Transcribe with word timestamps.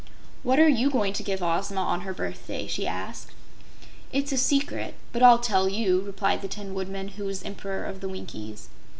"What 0.41 0.57
are 0.59 0.67
you 0.67 0.89
going 0.89 1.13
to 1.13 1.21
give 1.21 1.43
Ozma 1.43 1.79
on 1.79 2.01
her 2.01 2.11
birthday?" 2.11 2.65
she 2.65 2.87
asked. 2.87 3.33
"It's 4.11 4.31
a 4.31 4.37
secret, 4.39 4.95
but 5.13 5.21
I'll 5.21 5.37
tell 5.37 5.69
you," 5.69 6.01
replied 6.01 6.41
the 6.41 6.47
Tin 6.47 6.73
Woodman, 6.73 7.09
who 7.09 7.25
was 7.25 7.43
Emperor 7.43 7.85
of 7.85 8.01
the 8.01 8.09
Winkies. 8.09 8.69